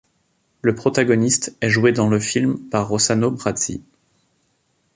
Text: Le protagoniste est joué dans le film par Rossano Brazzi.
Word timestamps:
Le 0.63 0.73
protagoniste 0.73 1.55
est 1.61 1.69
joué 1.69 1.91
dans 1.91 2.09
le 2.09 2.19
film 2.19 2.57
par 2.71 2.87
Rossano 2.87 3.29
Brazzi. 3.29 3.83